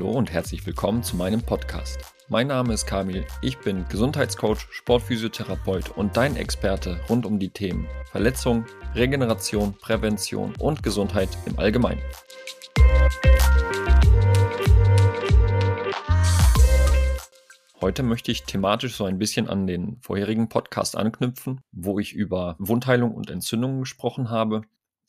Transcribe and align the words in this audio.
Hallo 0.00 0.12
und 0.12 0.32
herzlich 0.32 0.64
willkommen 0.64 1.02
zu 1.02 1.14
meinem 1.14 1.42
Podcast. 1.42 2.00
Mein 2.28 2.46
Name 2.46 2.72
ist 2.72 2.86
Kamil, 2.86 3.26
ich 3.42 3.58
bin 3.58 3.84
Gesundheitscoach, 3.90 4.66
Sportphysiotherapeut 4.70 5.90
und 5.90 6.16
dein 6.16 6.36
Experte 6.36 6.98
rund 7.10 7.26
um 7.26 7.38
die 7.38 7.50
Themen 7.50 7.86
Verletzung, 8.06 8.64
Regeneration, 8.94 9.76
Prävention 9.76 10.54
und 10.58 10.82
Gesundheit 10.82 11.28
im 11.44 11.58
Allgemeinen. 11.58 12.00
Heute 17.82 18.02
möchte 18.02 18.32
ich 18.32 18.44
thematisch 18.44 18.96
so 18.96 19.04
ein 19.04 19.18
bisschen 19.18 19.50
an 19.50 19.66
den 19.66 19.98
vorherigen 20.00 20.48
Podcast 20.48 20.96
anknüpfen, 20.96 21.60
wo 21.72 21.98
ich 21.98 22.14
über 22.14 22.56
Wundheilung 22.58 23.12
und 23.12 23.28
Entzündungen 23.28 23.80
gesprochen 23.80 24.30
habe. 24.30 24.62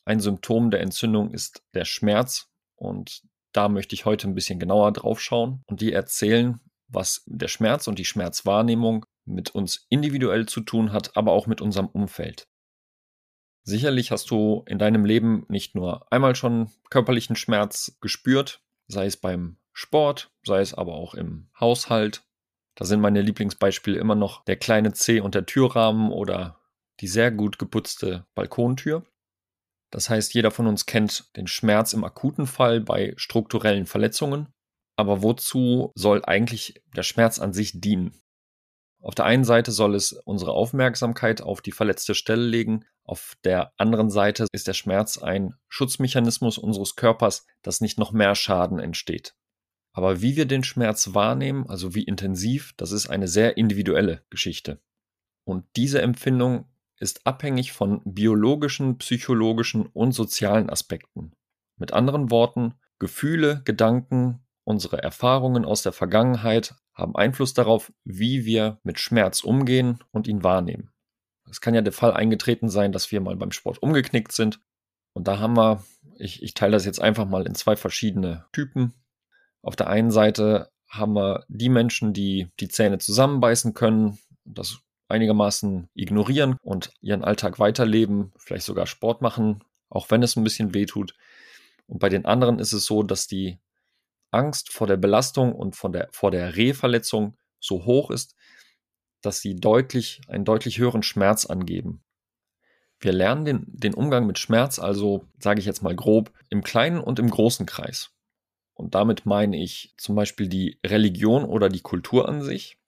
Ein 0.03 0.19
Symptom 0.19 0.69
der 0.69 0.81
Entzündung 0.81 1.31
ist 1.31 1.63
der 1.73 1.85
Schmerz 1.85 2.49
und 2.75 3.21
da 3.53 3.69
möchte 3.69 3.95
ich 3.95 4.05
heute 4.05 4.27
ein 4.27 4.35
bisschen 4.35 4.59
genauer 4.59 4.91
drauf 4.91 5.21
schauen 5.21 5.63
und 5.67 5.81
dir 5.81 5.93
erzählen, 5.93 6.59
was 6.87 7.23
der 7.25 7.47
Schmerz 7.47 7.87
und 7.87 7.99
die 7.99 8.05
Schmerzwahrnehmung 8.05 9.05
mit 9.25 9.53
uns 9.55 9.85
individuell 9.89 10.45
zu 10.45 10.61
tun 10.61 10.91
hat, 10.91 11.15
aber 11.15 11.31
auch 11.31 11.47
mit 11.47 11.61
unserem 11.61 11.87
Umfeld. 11.87 12.47
Sicherlich 13.63 14.11
hast 14.11 14.31
du 14.31 14.63
in 14.67 14.79
deinem 14.79 15.05
Leben 15.05 15.45
nicht 15.47 15.75
nur 15.75 16.11
einmal 16.11 16.35
schon 16.35 16.71
körperlichen 16.89 17.35
Schmerz 17.35 17.97
gespürt, 18.01 18.63
sei 18.87 19.05
es 19.05 19.17
beim 19.17 19.57
Sport, 19.71 20.31
sei 20.43 20.61
es 20.61 20.73
aber 20.73 20.93
auch 20.93 21.13
im 21.13 21.49
Haushalt. 21.59 22.23
Da 22.75 22.85
sind 22.85 23.01
meine 23.01 23.21
Lieblingsbeispiele 23.21 23.99
immer 23.99 24.15
noch 24.15 24.43
der 24.45 24.55
kleine 24.55 24.93
Zeh 24.93 25.21
und 25.21 25.35
der 25.35 25.45
Türrahmen 25.45 26.11
oder 26.11 26.59
die 26.99 27.07
sehr 27.07 27.31
gut 27.31 27.59
geputzte 27.59 28.25
Balkontür. 28.33 29.05
Das 29.91 30.09
heißt, 30.09 30.33
jeder 30.33 30.51
von 30.51 30.67
uns 30.67 30.85
kennt 30.85 31.35
den 31.35 31.47
Schmerz 31.47 31.93
im 31.93 32.03
akuten 32.03 32.47
Fall 32.47 32.81
bei 32.81 33.13
strukturellen 33.17 33.85
Verletzungen. 33.85 34.47
Aber 34.95 35.21
wozu 35.21 35.91
soll 35.95 36.23
eigentlich 36.25 36.81
der 36.95 37.03
Schmerz 37.03 37.39
an 37.39 37.53
sich 37.53 37.79
dienen? 37.79 38.21
Auf 39.01 39.15
der 39.15 39.25
einen 39.25 39.43
Seite 39.43 39.71
soll 39.71 39.95
es 39.95 40.13
unsere 40.13 40.51
Aufmerksamkeit 40.51 41.41
auf 41.41 41.61
die 41.61 41.71
verletzte 41.71 42.13
Stelle 42.13 42.45
legen, 42.45 42.85
auf 43.03 43.35
der 43.43 43.73
anderen 43.77 44.09
Seite 44.09 44.47
ist 44.51 44.67
der 44.67 44.73
Schmerz 44.73 45.17
ein 45.17 45.55
Schutzmechanismus 45.67 46.57
unseres 46.57 46.95
Körpers, 46.95 47.45
dass 47.61 47.81
nicht 47.81 47.97
noch 47.97 48.11
mehr 48.11 48.35
Schaden 48.35 48.79
entsteht. 48.79 49.35
Aber 49.93 50.21
wie 50.21 50.35
wir 50.35 50.45
den 50.45 50.63
Schmerz 50.63 51.13
wahrnehmen, 51.13 51.67
also 51.67 51.93
wie 51.93 52.03
intensiv, 52.03 52.73
das 52.77 52.91
ist 52.91 53.09
eine 53.09 53.27
sehr 53.27 53.57
individuelle 53.57 54.23
Geschichte. 54.29 54.81
Und 55.43 55.65
diese 55.75 56.01
Empfindung 56.01 56.70
ist 57.01 57.25
abhängig 57.25 57.71
von 57.71 58.01
biologischen, 58.05 58.97
psychologischen 58.99 59.87
und 59.87 60.11
sozialen 60.13 60.69
Aspekten. 60.69 61.33
Mit 61.77 61.93
anderen 61.93 62.29
Worten, 62.29 62.75
Gefühle, 62.99 63.61
Gedanken, 63.65 64.45
unsere 64.63 65.01
Erfahrungen 65.01 65.65
aus 65.65 65.81
der 65.81 65.91
Vergangenheit 65.91 66.75
haben 66.93 67.15
Einfluss 67.15 67.53
darauf, 67.53 67.91
wie 68.03 68.45
wir 68.45 68.79
mit 68.83 68.99
Schmerz 68.99 69.43
umgehen 69.43 70.03
und 70.11 70.27
ihn 70.27 70.43
wahrnehmen. 70.43 70.91
Es 71.49 71.59
kann 71.59 71.73
ja 71.73 71.81
der 71.81 71.93
Fall 71.93 72.13
eingetreten 72.13 72.69
sein, 72.69 72.91
dass 72.91 73.11
wir 73.11 73.19
mal 73.19 73.35
beim 73.35 73.51
Sport 73.51 73.81
umgeknickt 73.81 74.31
sind. 74.31 74.61
Und 75.13 75.27
da 75.27 75.39
haben 75.39 75.57
wir, 75.57 75.83
ich, 76.17 76.43
ich 76.43 76.53
teile 76.53 76.73
das 76.73 76.85
jetzt 76.85 77.01
einfach 77.01 77.25
mal 77.25 77.47
in 77.47 77.55
zwei 77.55 77.75
verschiedene 77.75 78.45
Typen. 78.53 78.93
Auf 79.63 79.75
der 79.75 79.87
einen 79.87 80.11
Seite 80.11 80.71
haben 80.87 81.13
wir 81.13 81.45
die 81.47 81.69
Menschen, 81.69 82.13
die 82.13 82.51
die 82.59 82.67
Zähne 82.67 82.99
zusammenbeißen 82.99 83.73
können. 83.73 84.19
Das 84.45 84.79
einigermaßen 85.11 85.89
ignorieren 85.93 86.57
und 86.61 86.91
ihren 87.01 87.23
Alltag 87.23 87.59
weiterleben, 87.59 88.31
vielleicht 88.37 88.65
sogar 88.65 88.87
Sport 88.87 89.21
machen, 89.21 89.63
auch 89.89 90.09
wenn 90.09 90.23
es 90.23 90.35
ein 90.35 90.43
bisschen 90.43 90.73
weh 90.73 90.85
tut. 90.85 91.13
Und 91.87 91.99
bei 91.99 92.09
den 92.09 92.25
anderen 92.25 92.59
ist 92.59 92.73
es 92.73 92.85
so, 92.85 93.03
dass 93.03 93.27
die 93.27 93.59
Angst 94.31 94.71
vor 94.71 94.87
der 94.87 94.97
Belastung 94.97 95.53
und 95.53 95.75
von 95.75 95.91
der, 95.91 96.07
vor 96.11 96.31
der 96.31 96.55
Rehverletzung 96.55 97.37
so 97.59 97.85
hoch 97.85 98.09
ist, 98.09 98.35
dass 99.21 99.41
sie 99.41 99.55
deutlich, 99.55 100.21
einen 100.27 100.45
deutlich 100.45 100.79
höheren 100.79 101.03
Schmerz 101.03 101.45
angeben. 101.45 102.03
Wir 102.99 103.11
lernen 103.11 103.45
den, 103.45 103.65
den 103.67 103.93
Umgang 103.93 104.25
mit 104.25 104.39
Schmerz 104.39 104.79
also, 104.79 105.25
sage 105.39 105.59
ich 105.59 105.65
jetzt 105.65 105.83
mal 105.83 105.95
grob, 105.95 106.31
im 106.49 106.63
kleinen 106.63 106.99
und 106.99 107.19
im 107.19 107.29
großen 107.29 107.65
Kreis. 107.65 108.11
Und 108.73 108.95
damit 108.95 109.25
meine 109.25 109.61
ich 109.61 109.93
zum 109.97 110.15
Beispiel 110.15 110.47
die 110.47 110.79
Religion 110.85 111.43
oder 111.43 111.69
die 111.69 111.81
Kultur 111.81 112.27
an 112.27 112.41
sich, 112.41 112.80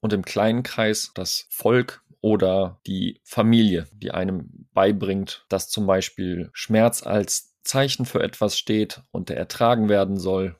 und 0.00 0.12
im 0.12 0.24
kleinen 0.24 0.62
Kreis 0.62 1.12
das 1.14 1.46
Volk 1.50 2.02
oder 2.20 2.80
die 2.86 3.20
Familie, 3.24 3.86
die 3.92 4.10
einem 4.10 4.68
beibringt, 4.72 5.44
dass 5.48 5.68
zum 5.68 5.86
Beispiel 5.86 6.50
Schmerz 6.52 7.02
als 7.02 7.56
Zeichen 7.62 8.06
für 8.06 8.22
etwas 8.22 8.58
steht 8.58 9.02
und 9.10 9.28
der 9.28 9.36
ertragen 9.36 9.88
werden 9.88 10.18
soll. 10.18 10.56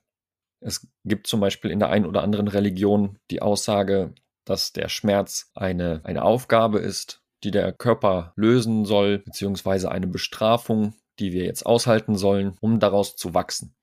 Es 0.60 0.88
gibt 1.04 1.26
zum 1.26 1.40
Beispiel 1.40 1.70
in 1.70 1.78
der 1.78 1.90
einen 1.90 2.06
oder 2.06 2.22
anderen 2.22 2.48
Religion 2.48 3.18
die 3.30 3.42
Aussage, 3.42 4.14
dass 4.44 4.72
der 4.72 4.88
Schmerz 4.88 5.50
eine, 5.54 6.00
eine 6.04 6.22
Aufgabe 6.22 6.78
ist, 6.78 7.22
die 7.44 7.50
der 7.50 7.72
Körper 7.72 8.32
lösen 8.36 8.84
soll, 8.84 9.18
beziehungsweise 9.18 9.90
eine 9.90 10.06
Bestrafung, 10.06 10.94
die 11.18 11.32
wir 11.32 11.44
jetzt 11.44 11.64
aushalten 11.64 12.16
sollen, 12.16 12.56
um 12.60 12.80
daraus 12.80 13.16
zu 13.16 13.34
wachsen. 13.34 13.74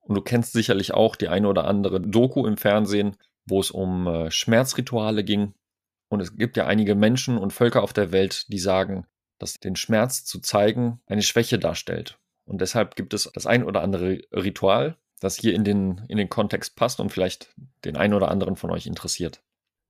Und 0.00 0.16
du 0.16 0.22
kennst 0.22 0.52
sicherlich 0.52 0.94
auch 0.94 1.16
die 1.16 1.28
eine 1.28 1.48
oder 1.48 1.64
andere 1.64 2.00
Doku 2.00 2.46
im 2.46 2.56
Fernsehen, 2.56 3.16
wo 3.46 3.60
es 3.60 3.70
um 3.70 4.06
äh, 4.06 4.30
Schmerzrituale 4.30 5.24
ging. 5.24 5.54
Und 6.08 6.20
es 6.20 6.36
gibt 6.36 6.56
ja 6.56 6.66
einige 6.66 6.94
Menschen 6.94 7.38
und 7.38 7.52
Völker 7.52 7.82
auf 7.82 7.92
der 7.92 8.12
Welt, 8.12 8.46
die 8.52 8.58
sagen, 8.58 9.06
dass 9.38 9.54
den 9.54 9.76
Schmerz 9.76 10.24
zu 10.24 10.40
zeigen 10.40 11.00
eine 11.06 11.22
Schwäche 11.22 11.58
darstellt. 11.58 12.18
Und 12.44 12.60
deshalb 12.60 12.96
gibt 12.96 13.14
es 13.14 13.30
das 13.32 13.46
ein 13.46 13.64
oder 13.64 13.82
andere 13.82 14.20
Ritual, 14.32 14.98
das 15.20 15.36
hier 15.36 15.54
in 15.54 15.64
den, 15.64 16.04
in 16.08 16.18
den 16.18 16.28
Kontext 16.28 16.76
passt 16.76 17.00
und 17.00 17.10
vielleicht 17.10 17.54
den 17.84 17.96
einen 17.96 18.14
oder 18.14 18.30
anderen 18.30 18.56
von 18.56 18.70
euch 18.70 18.86
interessiert. 18.86 19.42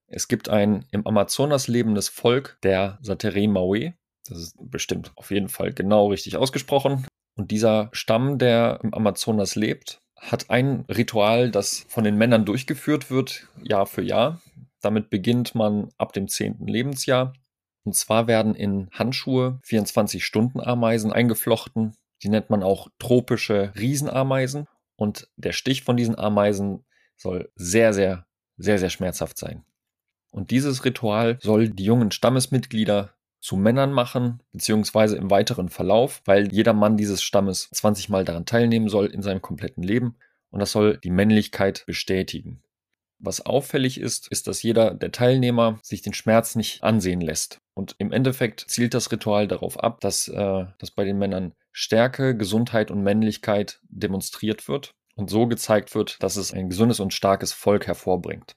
Es 0.07 0.29
gibt 0.29 0.49
ein 0.49 0.87
im 0.91 1.07
Amazonas 1.07 1.69
lebendes 1.69 2.09
Volk 2.09 2.59
der 2.63 2.99
Satere 3.01 3.49
Maui. 3.49 3.95
Das 4.29 4.39
ist 4.39 4.57
bestimmt 4.61 5.13
auf 5.17 5.31
jeden 5.31 5.49
Fall 5.49 5.73
genau 5.73 6.09
richtig 6.09 6.37
ausgesprochen. 6.37 7.07
Und 7.35 7.51
dieser 7.51 7.89
Stamm, 7.93 8.39
der 8.39 8.81
im 8.83 8.93
Amazonas 8.93 9.55
lebt, 9.55 10.02
hat 10.23 10.51
ein 10.51 10.85
Ritual, 10.89 11.51
das 11.51 11.85
von 11.89 12.05
den 12.05 12.17
Männern 12.17 12.45
durchgeführt 12.45 13.11
wird, 13.11 13.49
Jahr 13.63 13.87
für 13.87 14.03
Jahr. 14.03 14.41
Damit 14.81 15.11
beginnt 15.11 15.55
man 15.55 15.91
ab 15.99 16.13
dem 16.13 16.29
zehnten 16.29 16.67
Lebensjahr. 16.67 17.35
Und 17.85 17.97
zwar 17.97 18.29
werden 18.29 18.55
in 18.55 18.89
Handschuhe 18.93 19.61
24-Stunden-Ameisen 19.67 21.13
eingeflochten. 21.13 21.97
Die 22.23 22.29
nennt 22.29 22.51
man 22.51 22.63
auch 22.63 22.89
tropische 22.99 23.73
Riesenameisen. 23.77 24.69
Und 24.97 25.29
der 25.37 25.53
Stich 25.53 25.83
von 25.83 25.97
diesen 25.97 26.17
Ameisen 26.17 26.85
soll 27.17 27.51
sehr, 27.57 27.93
sehr, 27.93 28.27
sehr, 28.57 28.79
sehr 28.79 28.91
schmerzhaft 28.91 29.37
sein. 29.37 29.65
Und 30.31 30.51
dieses 30.51 30.85
Ritual 30.85 31.39
soll 31.43 31.69
die 31.69 31.85
jungen 31.85 32.13
Stammesmitglieder 32.13 33.15
zu 33.43 33.57
Männern 33.57 33.93
machen, 33.93 34.41
beziehungsweise 34.53 35.17
im 35.17 35.31
weiteren 35.31 35.69
Verlauf, 35.69 36.23
weil 36.25 36.53
jeder 36.53 36.73
Mann 36.73 36.97
dieses 36.97 37.23
Stammes 37.23 37.69
20 37.73 38.09
Mal 38.09 38.25
daran 38.25 38.47
teilnehmen 38.47 38.89
soll 38.89 39.07
in 39.07 39.21
seinem 39.21 39.43
kompletten 39.43 39.83
Leben 39.83 40.17
und 40.51 40.61
das 40.61 40.71
soll 40.73 40.99
die 40.99 41.11
Männlichkeit 41.11 41.85
bestätigen. 41.87 42.63
Was 43.19 43.45
auffällig 43.45 44.01
ist, 44.01 44.29
ist, 44.29 44.47
dass 44.47 44.63
jeder 44.63 44.95
der 44.95 45.13
Teilnehmer 45.13 45.79
sich 45.83 46.03
den 46.03 46.15
Schmerz 46.15 46.55
nicht 46.55 46.83
ansehen 46.83 47.21
lässt. 47.21 47.59
Und 47.75 47.95
im 47.99 48.13
Endeffekt 48.13 48.65
zielt 48.69 48.95
das 48.95 49.11
Ritual 49.11 49.49
darauf 49.49 49.79
ab, 49.79 50.01
dass, 50.01 50.29
äh, 50.29 50.65
dass 50.79 50.91
bei 50.91 51.05
den 51.05 51.19
Männern 51.19 51.55
Stärke, 51.73 52.37
Gesundheit 52.37 52.91
und 52.91 53.03
Männlichkeit 53.03 53.81
demonstriert 53.89 54.69
wird 54.69 54.95
und 55.15 55.31
so 55.31 55.47
gezeigt 55.47 55.95
wird, 55.95 56.23
dass 56.23 56.37
es 56.37 56.53
ein 56.53 56.69
gesundes 56.69 57.01
und 57.01 57.15
starkes 57.15 57.53
Volk 57.53 57.87
hervorbringt. 57.87 58.55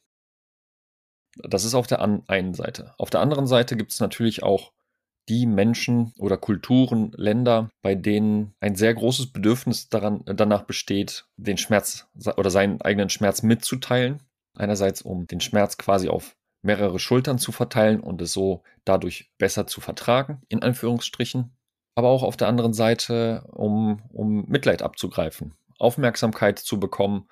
Das 1.38 1.63
ist 1.63 1.75
auf 1.75 1.88
der 1.88 2.02
einen 2.02 2.53
Seite. 2.53 2.94
Auf 2.97 3.09
der 3.09 3.22
anderen 3.22 3.47
Seite 3.47 3.75
gibt 3.75 3.91
es 3.91 4.00
natürlich 4.00 4.44
auch 4.44 4.72
die 5.30 5.46
Menschen 5.46 6.13
oder 6.18 6.38
Kulturen, 6.38 7.12
Länder, 7.16 7.70
bei 7.82 7.96
denen 7.96 8.53
ein 8.59 8.76
sehr 8.76 8.94
großes 8.94 9.32
Bedürfnis 9.32 9.90
daran, 9.90 10.22
danach 10.26 10.64
besteht, 10.64 11.26
den 11.38 11.58
Schmerz 11.58 12.08
oder 12.38 12.50
seinen 12.50 12.82
eigenen 12.82 13.09
Schmerz 13.09 13.41
mitzuteilen. 13.41 14.22
Einerseits, 14.55 15.02
um 15.02 15.28
den 15.28 15.41
Schmerz 15.41 15.78
quasi 15.78 16.08
auf 16.08 16.35
mehrere 16.61 17.00
Schultern 17.00 17.38
zu 17.38 17.52
verteilen 17.52 18.00
und 18.00 18.22
es 18.22 18.34
so 18.34 18.64
dadurch 18.85 19.32
besser 19.38 19.67
zu 19.67 19.82
vertragen, 19.82 20.41
in 20.50 20.64
Anführungsstrichen. 20.64 21.55
Aber 21.96 22.09
auch 22.09 22.23
auf 22.23 22.38
der 22.38 22.47
anderen 22.47 22.73
Seite, 22.73 23.46
um, 23.52 24.02
um 24.11 24.46
Mitleid 24.47 24.82
abzugreifen, 24.82 25.53
Aufmerksamkeit 25.79 26.59
zu 26.59 26.79
bekommen. 26.79 27.28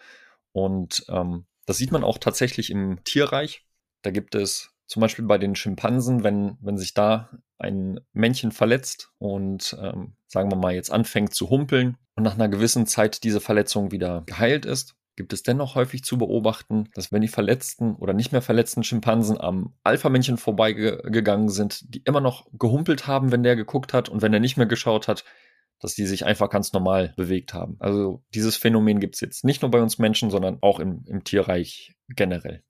Und 0.51 1.05
ähm, 1.09 1.45
das 1.65 1.77
sieht 1.77 1.91
man 1.91 2.03
auch 2.03 2.17
tatsächlich 2.17 2.69
im 2.69 3.03
Tierreich. 3.03 3.65
Da 4.03 4.11
gibt 4.11 4.35
es 4.35 4.72
zum 4.93 5.01
Beispiel 5.01 5.25
bei 5.25 5.39
den 5.39 5.55
Schimpansen, 5.55 6.23
wenn, 6.23 6.55
wenn 6.61 6.77
sich 6.77 6.93
da 6.93 7.31
ein 7.57 7.99
Männchen 8.13 8.51
verletzt 8.51 9.11
und 9.17 9.75
ähm, 9.81 10.13
sagen 10.27 10.51
wir 10.51 10.55
mal 10.55 10.75
jetzt 10.75 10.91
anfängt 10.91 11.33
zu 11.33 11.49
humpeln 11.49 11.97
und 12.13 12.21
nach 12.21 12.35
einer 12.35 12.47
gewissen 12.47 12.85
Zeit 12.85 13.23
diese 13.23 13.41
Verletzung 13.41 13.91
wieder 13.91 14.21
geheilt 14.27 14.67
ist, 14.67 14.93
gibt 15.15 15.33
es 15.33 15.41
dennoch 15.41 15.73
häufig 15.73 16.03
zu 16.03 16.19
beobachten, 16.19 16.89
dass 16.93 17.11
wenn 17.11 17.23
die 17.23 17.27
verletzten 17.27 17.95
oder 17.95 18.13
nicht 18.13 18.33
mehr 18.33 18.43
verletzten 18.43 18.83
Schimpansen 18.83 19.41
am 19.41 19.73
Alpha-Männchen 19.81 20.37
vorbeigegangen 20.37 21.49
sind, 21.49 21.91
die 21.91 22.03
immer 22.05 22.21
noch 22.21 22.45
gehumpelt 22.53 23.07
haben, 23.07 23.31
wenn 23.31 23.41
der 23.41 23.55
geguckt 23.55 23.93
hat 23.93 24.09
und 24.09 24.21
wenn 24.21 24.31
er 24.31 24.39
nicht 24.39 24.57
mehr 24.57 24.67
geschaut 24.67 25.07
hat, 25.07 25.25
dass 25.79 25.95
die 25.95 26.05
sich 26.05 26.23
einfach 26.23 26.51
ganz 26.51 26.71
normal 26.71 27.15
bewegt 27.17 27.55
haben. 27.55 27.77
Also 27.79 28.23
dieses 28.35 28.57
Phänomen 28.57 28.99
gibt 28.99 29.15
es 29.15 29.21
jetzt 29.21 29.43
nicht 29.43 29.63
nur 29.63 29.71
bei 29.71 29.81
uns 29.81 29.97
Menschen, 29.97 30.29
sondern 30.29 30.59
auch 30.61 30.79
im, 30.79 31.03
im 31.07 31.23
Tierreich 31.23 31.95
generell. 32.09 32.61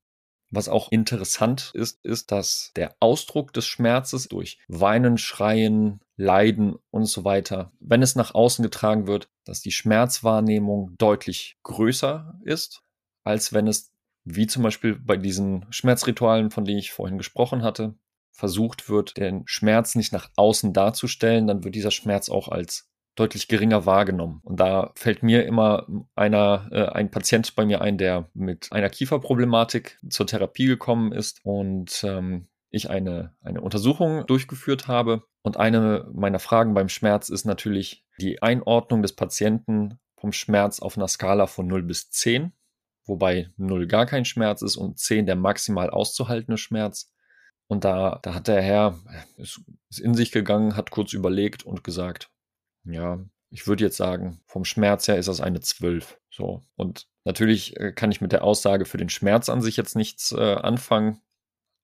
Was 0.55 0.69
auch 0.69 0.91
interessant 0.91 1.71
ist, 1.73 2.05
ist, 2.05 2.31
dass 2.31 2.71
der 2.75 2.95
Ausdruck 2.99 3.53
des 3.53 3.65
Schmerzes 3.65 4.27
durch 4.27 4.59
Weinen, 4.67 5.17
Schreien, 5.17 5.99
Leiden 6.15 6.75
und 6.91 7.05
so 7.05 7.25
weiter, 7.25 7.71
wenn 7.79 8.03
es 8.03 8.15
nach 8.15 8.35
außen 8.35 8.61
getragen 8.61 9.07
wird, 9.07 9.29
dass 9.45 9.61
die 9.61 9.71
Schmerzwahrnehmung 9.71 10.93
deutlich 10.99 11.57
größer 11.63 12.39
ist, 12.43 12.83
als 13.23 13.53
wenn 13.53 13.65
es, 13.65 13.93
wie 14.25 14.45
zum 14.45 14.61
Beispiel 14.61 14.95
bei 14.95 15.17
diesen 15.17 15.65
Schmerzritualen, 15.71 16.51
von 16.51 16.65
denen 16.65 16.77
ich 16.77 16.91
vorhin 16.91 17.17
gesprochen 17.17 17.63
hatte, 17.63 17.95
versucht 18.31 18.89
wird, 18.89 19.17
den 19.17 19.41
Schmerz 19.47 19.95
nicht 19.95 20.13
nach 20.13 20.29
außen 20.35 20.71
darzustellen, 20.71 21.47
dann 21.47 21.63
wird 21.63 21.73
dieser 21.73 21.89
Schmerz 21.89 22.29
auch 22.29 22.47
als 22.47 22.92
deutlich 23.15 23.47
geringer 23.47 23.85
wahrgenommen. 23.85 24.41
Und 24.43 24.59
da 24.59 24.91
fällt 24.95 25.23
mir 25.23 25.45
immer 25.45 25.87
einer, 26.15 26.69
äh, 26.71 26.85
ein 26.87 27.11
Patient 27.11 27.55
bei 27.55 27.65
mir 27.65 27.81
ein, 27.81 27.97
der 27.97 28.29
mit 28.33 28.71
einer 28.71 28.89
Kieferproblematik 28.89 29.99
zur 30.09 30.27
Therapie 30.27 30.65
gekommen 30.65 31.11
ist 31.11 31.39
und 31.43 32.03
ähm, 32.03 32.47
ich 32.69 32.89
eine, 32.89 33.35
eine 33.41 33.61
Untersuchung 33.61 34.25
durchgeführt 34.25 34.87
habe. 34.87 35.23
Und 35.43 35.57
eine 35.57 36.09
meiner 36.13 36.39
Fragen 36.39 36.73
beim 36.73 36.89
Schmerz 36.89 37.29
ist 37.29 37.45
natürlich 37.45 38.03
die 38.19 38.41
Einordnung 38.41 39.01
des 39.01 39.13
Patienten 39.13 39.99
vom 40.17 40.31
Schmerz 40.31 40.79
auf 40.79 40.97
einer 40.97 41.07
Skala 41.07 41.47
von 41.47 41.67
0 41.67 41.83
bis 41.83 42.09
10, 42.09 42.53
wobei 43.05 43.49
0 43.57 43.87
gar 43.87 44.05
kein 44.05 44.25
Schmerz 44.25 44.61
ist 44.63 44.77
und 44.77 44.97
10 44.97 45.27
der 45.27 45.35
maximal 45.35 45.89
auszuhaltende 45.89 46.57
Schmerz. 46.57 47.11
Und 47.67 47.85
da, 47.85 48.19
da 48.23 48.33
hat 48.33 48.47
der 48.47 48.61
Herr, 48.61 48.99
ist, 49.37 49.61
ist 49.89 49.99
in 49.99 50.15
sich 50.15 50.31
gegangen, 50.31 50.75
hat 50.75 50.91
kurz 50.91 51.13
überlegt 51.13 51.63
und 51.63 51.83
gesagt, 51.83 52.31
ja, 52.85 53.19
ich 53.49 53.67
würde 53.67 53.83
jetzt 53.83 53.97
sagen, 53.97 54.39
vom 54.47 54.65
Schmerz 54.65 55.07
her 55.07 55.17
ist 55.17 55.27
das 55.27 55.39
eine 55.39 55.59
12. 55.59 56.17
So. 56.31 56.61
Und 56.75 57.07
natürlich 57.23 57.79
äh, 57.79 57.91
kann 57.91 58.11
ich 58.11 58.19
mit 58.19 58.31
der 58.31 58.43
Aussage 58.43 58.85
für 58.85 58.97
den 58.97 59.09
Schmerz 59.09 59.47
an 59.47 59.61
sich 59.61 59.77
jetzt 59.77 59.95
nichts 59.95 60.31
äh, 60.31 60.55
anfangen. 60.55 61.21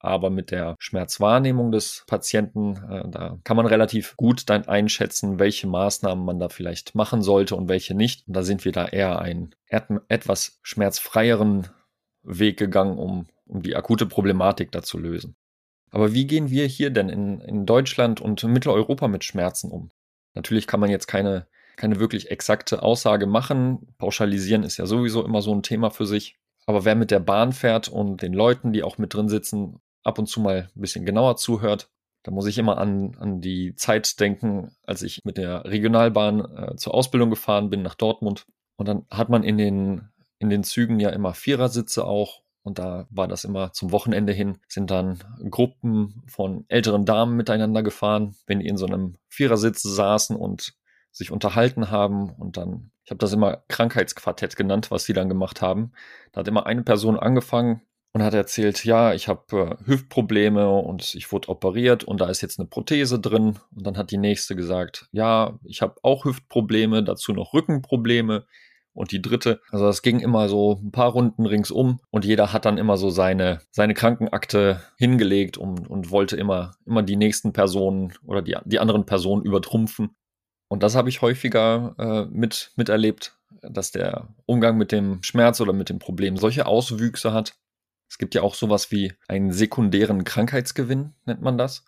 Aber 0.01 0.29
mit 0.29 0.49
der 0.49 0.75
Schmerzwahrnehmung 0.79 1.71
des 1.71 2.05
Patienten, 2.07 2.77
äh, 2.89 3.09
da 3.09 3.37
kann 3.43 3.57
man 3.57 3.65
relativ 3.65 4.15
gut 4.15 4.49
dann 4.49 4.67
einschätzen, 4.67 5.39
welche 5.39 5.67
Maßnahmen 5.67 6.23
man 6.23 6.39
da 6.39 6.49
vielleicht 6.49 6.95
machen 6.95 7.21
sollte 7.21 7.55
und 7.55 7.67
welche 7.67 7.93
nicht. 7.93 8.27
Und 8.27 8.35
da 8.35 8.43
sind 8.43 8.65
wir 8.65 8.71
da 8.71 8.87
eher 8.87 9.19
einen 9.19 9.53
etwas 9.67 10.59
schmerzfreieren 10.63 11.67
Weg 12.23 12.57
gegangen, 12.57 12.97
um, 12.97 13.27
um 13.45 13.61
die 13.61 13.75
akute 13.75 14.05
Problematik 14.05 14.71
da 14.71 14.81
zu 14.81 14.97
lösen. 14.97 15.35
Aber 15.91 16.13
wie 16.13 16.27
gehen 16.27 16.49
wir 16.49 16.65
hier 16.65 16.91
denn 16.91 17.09
in, 17.09 17.41
in 17.41 17.65
Deutschland 17.65 18.21
und 18.21 18.43
Mitteleuropa 18.43 19.07
mit 19.07 19.23
Schmerzen 19.23 19.69
um? 19.69 19.91
Natürlich 20.33 20.67
kann 20.67 20.79
man 20.79 20.89
jetzt 20.89 21.07
keine, 21.07 21.47
keine 21.75 21.99
wirklich 21.99 22.31
exakte 22.31 22.83
Aussage 22.83 23.25
machen. 23.25 23.93
Pauschalisieren 23.97 24.63
ist 24.63 24.77
ja 24.77 24.85
sowieso 24.85 25.25
immer 25.25 25.41
so 25.41 25.53
ein 25.53 25.63
Thema 25.63 25.89
für 25.89 26.05
sich. 26.05 26.37
Aber 26.65 26.85
wer 26.85 26.95
mit 26.95 27.11
der 27.11 27.19
Bahn 27.19 27.51
fährt 27.51 27.87
und 27.87 28.21
den 28.21 28.33
Leuten, 28.33 28.73
die 28.73 28.83
auch 28.83 28.97
mit 28.97 29.13
drin 29.13 29.29
sitzen, 29.29 29.79
ab 30.03 30.19
und 30.19 30.27
zu 30.27 30.39
mal 30.39 30.69
ein 30.75 30.81
bisschen 30.81 31.05
genauer 31.05 31.35
zuhört, 31.37 31.89
da 32.23 32.31
muss 32.31 32.47
ich 32.47 32.57
immer 32.57 32.77
an, 32.77 33.15
an 33.19 33.41
die 33.41 33.75
Zeit 33.75 34.19
denken, 34.19 34.71
als 34.83 35.01
ich 35.01 35.21
mit 35.23 35.37
der 35.37 35.65
Regionalbahn 35.65 36.39
äh, 36.39 36.75
zur 36.75 36.93
Ausbildung 36.93 37.29
gefahren 37.29 37.69
bin 37.69 37.81
nach 37.81 37.95
Dortmund. 37.95 38.45
Und 38.75 38.87
dann 38.87 39.05
hat 39.09 39.29
man 39.29 39.43
in 39.43 39.57
den, 39.57 40.09
in 40.37 40.49
den 40.49 40.63
Zügen 40.63 40.99
ja 40.99 41.09
immer 41.09 41.33
Vierersitze 41.33 42.05
auch. 42.05 42.41
Und 42.63 42.79
da 42.79 43.07
war 43.09 43.27
das 43.27 43.45
immer 43.45 43.71
zum 43.73 43.91
Wochenende 43.91 44.33
hin, 44.33 44.57
sind 44.67 44.91
dann 44.91 45.19
Gruppen 45.49 46.21
von 46.27 46.65
älteren 46.67 47.05
Damen 47.05 47.35
miteinander 47.37 47.83
gefahren, 47.83 48.35
wenn 48.47 48.59
die 48.59 48.67
in 48.67 48.77
so 48.77 48.85
einem 48.85 49.15
Vierersitz 49.29 49.81
saßen 49.81 50.35
und 50.35 50.73
sich 51.11 51.31
unterhalten 51.31 51.89
haben 51.89 52.29
und 52.29 52.57
dann, 52.57 52.91
ich 53.03 53.11
habe 53.11 53.17
das 53.17 53.33
immer 53.33 53.63
Krankheitsquartett 53.67 54.55
genannt, 54.55 54.91
was 54.91 55.05
sie 55.05 55.13
dann 55.13 55.29
gemacht 55.29 55.61
haben. 55.61 55.93
Da 56.31 56.41
hat 56.41 56.47
immer 56.47 56.67
eine 56.67 56.83
Person 56.83 57.17
angefangen 57.17 57.81
und 58.13 58.23
hat 58.23 58.33
erzählt, 58.33 58.83
ja, 58.85 59.13
ich 59.13 59.27
habe 59.27 59.77
äh, 59.81 59.85
Hüftprobleme 59.85 60.69
und 60.69 61.15
ich 61.15 61.31
wurde 61.31 61.49
operiert 61.49 62.03
und 62.03 62.21
da 62.21 62.29
ist 62.29 62.41
jetzt 62.41 62.59
eine 62.59 62.67
Prothese 62.67 63.19
drin. 63.19 63.59
Und 63.75 63.87
dann 63.87 63.97
hat 63.97 64.11
die 64.11 64.17
nächste 64.17 64.55
gesagt, 64.55 65.07
ja, 65.11 65.59
ich 65.63 65.81
habe 65.81 65.95
auch 66.03 66.25
Hüftprobleme, 66.25 67.03
dazu 67.03 67.33
noch 67.33 67.53
Rückenprobleme 67.53 68.45
und 68.93 69.11
die 69.11 69.21
dritte. 69.21 69.61
Also 69.71 69.85
das 69.85 70.01
ging 70.01 70.19
immer 70.19 70.49
so 70.49 70.79
ein 70.83 70.91
paar 70.91 71.11
Runden 71.11 71.45
ringsum 71.45 71.99
und 72.11 72.25
jeder 72.25 72.53
hat 72.53 72.65
dann 72.65 72.77
immer 72.77 72.97
so 72.97 73.09
seine, 73.09 73.59
seine 73.71 73.93
Krankenakte 73.93 74.81
hingelegt 74.97 75.57
und, 75.57 75.87
und 75.89 76.11
wollte 76.11 76.35
immer, 76.35 76.71
immer 76.85 77.03
die 77.03 77.15
nächsten 77.15 77.53
Personen 77.53 78.13
oder 78.25 78.41
die, 78.41 78.57
die 78.65 78.79
anderen 78.79 79.05
Personen 79.05 79.43
übertrumpfen. 79.43 80.15
Und 80.67 80.83
das 80.83 80.95
habe 80.95 81.09
ich 81.09 81.21
häufiger 81.21 81.95
äh, 81.97 82.25
mit, 82.35 82.71
miterlebt, 82.75 83.37
dass 83.61 83.91
der 83.91 84.27
Umgang 84.45 84.77
mit 84.77 84.91
dem 84.91 85.23
Schmerz 85.23 85.61
oder 85.61 85.73
mit 85.73 85.89
dem 85.89 85.99
Problem 85.99 86.37
solche 86.37 86.65
Auswüchse 86.65 87.33
hat. 87.33 87.55
Es 88.07 88.17
gibt 88.17 88.35
ja 88.35 88.41
auch 88.41 88.55
sowas 88.55 88.91
wie 88.91 89.13
einen 89.27 89.51
sekundären 89.51 90.23
Krankheitsgewinn, 90.23 91.13
nennt 91.25 91.41
man 91.41 91.57
das. 91.57 91.85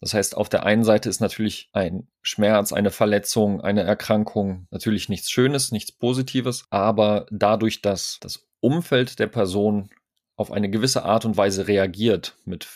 Das 0.00 0.14
heißt, 0.14 0.36
auf 0.36 0.48
der 0.48 0.64
einen 0.64 0.84
Seite 0.84 1.08
ist 1.08 1.20
natürlich 1.20 1.70
ein 1.72 2.08
Schmerz, 2.22 2.72
eine 2.72 2.90
Verletzung, 2.90 3.60
eine 3.60 3.82
Erkrankung 3.82 4.66
natürlich 4.70 5.08
nichts 5.08 5.30
Schönes, 5.30 5.72
nichts 5.72 5.92
Positives, 5.92 6.66
aber 6.70 7.26
dadurch, 7.30 7.82
dass 7.82 8.18
das 8.20 8.46
Umfeld 8.60 9.18
der 9.18 9.26
Person 9.26 9.90
auf 10.36 10.52
eine 10.52 10.70
gewisse 10.70 11.04
Art 11.04 11.24
und 11.24 11.36
Weise 11.36 11.66
reagiert 11.66 12.36
mit 12.44 12.68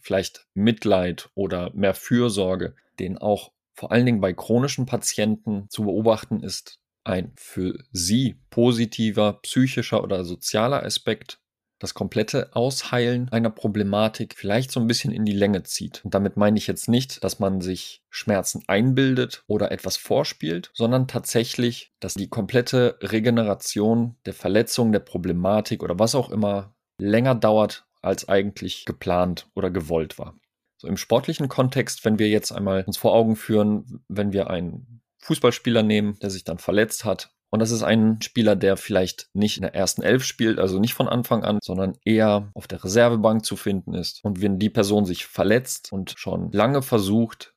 vielleicht 0.00 0.46
Mitleid 0.54 1.30
oder 1.34 1.72
mehr 1.74 1.94
Fürsorge, 1.94 2.76
den 3.00 3.18
auch 3.18 3.52
vor 3.74 3.92
allen 3.92 4.06
Dingen 4.06 4.20
bei 4.20 4.32
chronischen 4.32 4.86
Patienten 4.86 5.68
zu 5.68 5.82
beobachten 5.82 6.42
ist, 6.42 6.80
ein 7.04 7.32
für 7.36 7.78
sie 7.92 8.40
positiver 8.50 9.34
psychischer 9.42 10.02
oder 10.02 10.24
sozialer 10.24 10.82
Aspekt 10.84 11.40
das 11.78 11.94
komplette 11.94 12.54
Ausheilen 12.54 13.28
einer 13.30 13.50
Problematik 13.50 14.34
vielleicht 14.36 14.70
so 14.70 14.80
ein 14.80 14.86
bisschen 14.86 15.12
in 15.12 15.24
die 15.24 15.32
Länge 15.32 15.62
zieht. 15.62 16.04
Und 16.04 16.14
damit 16.14 16.36
meine 16.36 16.58
ich 16.58 16.66
jetzt 16.66 16.88
nicht, 16.88 17.22
dass 17.22 17.38
man 17.38 17.60
sich 17.60 18.02
Schmerzen 18.10 18.62
einbildet 18.66 19.44
oder 19.46 19.70
etwas 19.70 19.96
vorspielt, 19.96 20.70
sondern 20.74 21.06
tatsächlich, 21.06 21.92
dass 22.00 22.14
die 22.14 22.28
komplette 22.28 22.98
Regeneration 23.00 24.16
der 24.26 24.34
Verletzung, 24.34 24.92
der 24.92 25.00
Problematik 25.00 25.82
oder 25.82 25.98
was 25.98 26.14
auch 26.14 26.30
immer 26.30 26.74
länger 27.00 27.34
dauert, 27.34 27.86
als 28.02 28.28
eigentlich 28.28 28.84
geplant 28.84 29.48
oder 29.54 29.70
gewollt 29.70 30.18
war. 30.18 30.34
So 30.78 30.88
im 30.88 30.96
sportlichen 30.96 31.48
Kontext, 31.48 32.04
wenn 32.04 32.18
wir 32.18 32.28
jetzt 32.28 32.52
einmal 32.52 32.84
uns 32.84 32.96
vor 32.96 33.12
Augen 33.12 33.36
führen, 33.36 34.04
wenn 34.08 34.32
wir 34.32 34.50
einen 34.50 35.00
Fußballspieler 35.18 35.82
nehmen, 35.82 36.16
der 36.20 36.30
sich 36.30 36.44
dann 36.44 36.58
verletzt 36.58 37.04
hat 37.04 37.30
und 37.50 37.60
das 37.60 37.70
ist 37.70 37.82
ein 37.82 38.20
Spieler, 38.20 38.56
der 38.56 38.76
vielleicht 38.76 39.30
nicht 39.32 39.56
in 39.56 39.62
der 39.62 39.74
ersten 39.74 40.02
Elf 40.02 40.24
spielt, 40.24 40.58
also 40.58 40.78
nicht 40.78 40.94
von 40.94 41.08
Anfang 41.08 41.44
an, 41.44 41.58
sondern 41.62 41.96
eher 42.04 42.50
auf 42.54 42.66
der 42.66 42.84
Reservebank 42.84 43.44
zu 43.44 43.56
finden 43.56 43.94
ist. 43.94 44.22
Und 44.22 44.42
wenn 44.42 44.58
die 44.58 44.70
Person 44.70 45.06
sich 45.06 45.26
verletzt 45.26 45.90
und 45.90 46.14
schon 46.16 46.52
lange 46.52 46.82
versucht, 46.82 47.54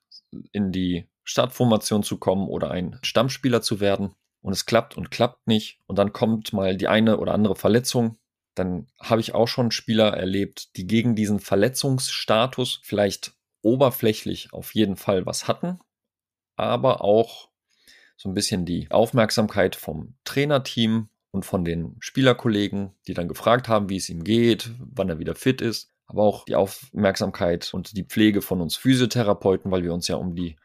in 0.52 0.72
die 0.72 1.08
Startformation 1.24 2.02
zu 2.02 2.16
kommen 2.16 2.48
oder 2.48 2.70
ein 2.70 2.98
Stammspieler 3.02 3.60
zu 3.60 3.80
werden 3.80 4.14
und 4.40 4.52
es 4.52 4.64
klappt 4.64 4.96
und 4.96 5.10
klappt 5.10 5.46
nicht 5.46 5.78
und 5.86 5.98
dann 5.98 6.12
kommt 6.12 6.54
mal 6.54 6.76
die 6.76 6.88
eine 6.88 7.18
oder 7.18 7.34
andere 7.34 7.54
Verletzung, 7.54 8.16
dann 8.54 8.86
habe 8.98 9.20
ich 9.20 9.34
auch 9.34 9.48
schon 9.48 9.70
Spieler 9.70 10.16
erlebt, 10.16 10.76
die 10.76 10.86
gegen 10.86 11.14
diesen 11.14 11.38
Verletzungsstatus 11.38 12.80
vielleicht 12.82 13.34
oberflächlich 13.62 14.52
auf 14.52 14.74
jeden 14.74 14.96
Fall 14.96 15.26
was 15.26 15.48
hatten, 15.48 15.78
aber 16.56 17.04
auch 17.04 17.51
so 18.16 18.28
ein 18.28 18.34
bisschen 18.34 18.64
die 18.64 18.90
Aufmerksamkeit 18.90 19.76
vom 19.76 20.14
Trainerteam 20.24 21.08
und 21.30 21.44
von 21.44 21.64
den 21.64 21.96
Spielerkollegen, 22.00 22.92
die 23.06 23.14
dann 23.14 23.28
gefragt 23.28 23.68
haben, 23.68 23.88
wie 23.88 23.96
es 23.96 24.08
ihm 24.08 24.22
geht, 24.22 24.70
wann 24.78 25.08
er 25.08 25.18
wieder 25.18 25.34
fit 25.34 25.60
ist, 25.60 25.90
aber 26.06 26.22
auch 26.22 26.44
die 26.44 26.54
Aufmerksamkeit 26.54 27.72
und 27.72 27.96
die 27.96 28.04
Pflege 28.04 28.42
von 28.42 28.60
uns 28.60 28.76
Physiotherapeuten, 28.76 29.70
weil 29.70 29.82
wir 29.82 29.94
uns 29.94 30.08
ja 30.08 30.16
um 30.16 30.34
die, 30.34 30.56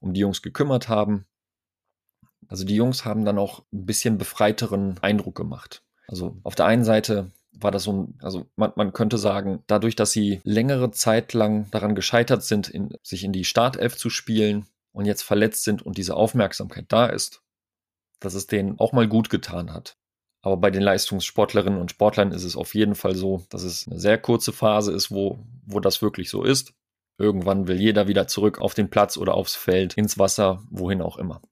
um 0.00 0.12
die 0.12 0.20
Jungs 0.20 0.42
gekümmert 0.42 0.88
haben. 0.88 1.26
Also 2.48 2.64
die 2.64 2.76
Jungs 2.76 3.04
haben 3.04 3.24
dann 3.24 3.38
auch 3.38 3.64
ein 3.72 3.86
bisschen 3.86 4.18
befreiteren 4.18 4.98
Eindruck 5.00 5.36
gemacht. 5.36 5.82
Also 6.06 6.36
auf 6.42 6.54
der 6.54 6.66
einen 6.66 6.84
Seite 6.84 7.30
war 7.52 7.70
das 7.70 7.84
so, 7.84 8.08
also 8.20 8.46
man, 8.56 8.72
man 8.76 8.92
könnte 8.92 9.18
sagen, 9.18 9.62
dadurch, 9.66 9.96
dass 9.96 10.12
sie 10.12 10.40
längere 10.44 10.90
Zeit 10.90 11.32
lang 11.32 11.70
daran 11.70 11.94
gescheitert 11.94 12.42
sind, 12.42 12.68
in, 12.68 12.96
sich 13.02 13.24
in 13.24 13.32
die 13.32 13.44
Startelf 13.44 13.96
zu 13.96 14.10
spielen, 14.10 14.66
und 14.92 15.04
jetzt 15.04 15.22
verletzt 15.22 15.64
sind 15.64 15.82
und 15.82 15.98
diese 15.98 16.16
Aufmerksamkeit 16.16 16.86
da 16.88 17.06
ist, 17.06 17.42
dass 18.20 18.34
es 18.34 18.46
denen 18.46 18.78
auch 18.78 18.92
mal 18.92 19.08
gut 19.08 19.30
getan 19.30 19.72
hat. 19.72 19.96
Aber 20.42 20.56
bei 20.56 20.70
den 20.70 20.82
Leistungssportlerinnen 20.82 21.78
und 21.78 21.90
Sportlern 21.90 22.32
ist 22.32 22.44
es 22.44 22.56
auf 22.56 22.74
jeden 22.74 22.94
Fall 22.94 23.14
so, 23.14 23.44
dass 23.50 23.62
es 23.62 23.86
eine 23.86 24.00
sehr 24.00 24.18
kurze 24.18 24.52
Phase 24.52 24.92
ist, 24.92 25.10
wo, 25.10 25.44
wo 25.66 25.80
das 25.80 26.00
wirklich 26.00 26.30
so 26.30 26.42
ist. 26.42 26.72
Irgendwann 27.18 27.68
will 27.68 27.78
jeder 27.78 28.08
wieder 28.08 28.26
zurück 28.26 28.58
auf 28.60 28.72
den 28.72 28.88
Platz 28.88 29.18
oder 29.18 29.34
aufs 29.34 29.54
Feld, 29.54 29.94
ins 29.94 30.18
Wasser, 30.18 30.62
wohin 30.70 31.02
auch 31.02 31.18
immer. 31.18 31.42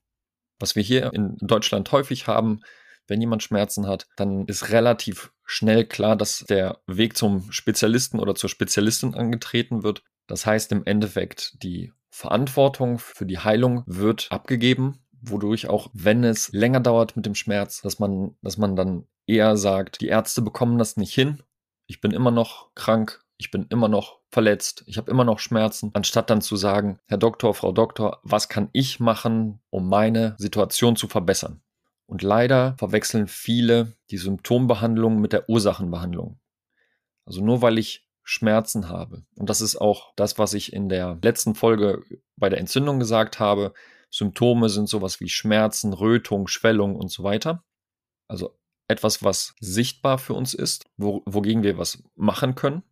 Was 0.57 0.75
wir 0.75 0.81
hier 0.81 1.13
in 1.13 1.37
Deutschland 1.37 1.91
häufig 1.91 2.25
haben, 2.25 2.61
wenn 3.07 3.21
jemand 3.21 3.43
Schmerzen 3.43 3.87
hat, 3.87 4.07
dann 4.15 4.45
ist 4.45 4.69
relativ 4.69 5.31
schnell 5.45 5.85
klar, 5.85 6.15
dass 6.15 6.45
der 6.49 6.79
Weg 6.87 7.15
zum 7.17 7.51
Spezialisten 7.51 8.19
oder 8.19 8.35
zur 8.35 8.49
Spezialistin 8.49 9.13
angetreten 9.13 9.83
wird. 9.83 10.03
Das 10.27 10.45
heißt 10.45 10.71
im 10.71 10.85
Endeffekt, 10.85 11.61
die 11.63 11.91
Verantwortung 12.19 12.99
für 12.99 13.25
die 13.25 13.39
Heilung 13.39 13.83
wird 13.87 14.27
abgegeben 14.29 14.99
wodurch 15.21 15.67
auch, 15.67 15.89
wenn 15.93 16.23
es 16.23 16.51
länger 16.51 16.79
dauert 16.79 17.15
mit 17.15 17.25
dem 17.25 17.35
Schmerz, 17.35 17.81
dass 17.81 17.99
man, 17.99 18.35
dass 18.41 18.57
man 18.57 18.75
dann 18.75 19.05
eher 19.27 19.57
sagt, 19.57 20.01
die 20.01 20.07
Ärzte 20.07 20.41
bekommen 20.41 20.77
das 20.77 20.97
nicht 20.97 21.13
hin. 21.13 21.43
Ich 21.87 22.01
bin 22.01 22.11
immer 22.11 22.31
noch 22.31 22.73
krank, 22.75 23.23
ich 23.37 23.51
bin 23.51 23.65
immer 23.69 23.87
noch 23.87 24.19
verletzt, 24.29 24.83
ich 24.85 24.97
habe 24.97 25.09
immer 25.09 25.23
noch 25.23 25.39
Schmerzen, 25.39 25.91
anstatt 25.93 26.29
dann 26.29 26.41
zu 26.41 26.55
sagen, 26.55 26.99
Herr 27.07 27.17
Doktor, 27.17 27.53
Frau 27.53 27.71
Doktor, 27.71 28.19
was 28.23 28.49
kann 28.49 28.69
ich 28.73 28.99
machen, 28.99 29.59
um 29.69 29.89
meine 29.89 30.35
Situation 30.37 30.95
zu 30.95 31.07
verbessern? 31.07 31.61
Und 32.05 32.21
leider 32.23 32.75
verwechseln 32.77 33.27
viele 33.27 33.93
die 34.09 34.17
Symptombehandlung 34.17 35.19
mit 35.19 35.31
der 35.31 35.47
Ursachenbehandlung. 35.47 36.39
Also 37.25 37.43
nur 37.43 37.61
weil 37.61 37.77
ich 37.77 38.08
Schmerzen 38.29 38.89
habe. 38.89 39.23
Und 39.35 39.49
das 39.49 39.59
ist 39.59 39.75
auch 39.75 40.13
das, 40.15 40.37
was 40.37 40.53
ich 40.53 40.71
in 40.71 40.87
der 40.87 41.17
letzten 41.23 41.55
Folge 41.55 42.03
bei 42.35 42.47
der 42.47 42.59
Entzündung 42.59 42.99
gesagt 42.99 43.39
habe. 43.39 43.73
Symptome 44.11 44.69
sind 44.69 44.87
sowas 44.87 45.19
wie 45.19 45.29
Schmerzen, 45.29 45.93
Rötung, 45.93 46.47
Schwellung 46.47 46.95
und 46.95 47.09
so 47.09 47.23
weiter. 47.23 47.63
Also 48.27 48.55
etwas, 48.87 49.23
was 49.23 49.55
sichtbar 49.59 50.19
für 50.19 50.33
uns 50.33 50.53
ist, 50.53 50.85
wo, 50.95 51.23
wogegen 51.25 51.63
wir 51.63 51.79
was 51.79 52.03
machen 52.15 52.53
können. 52.53 52.83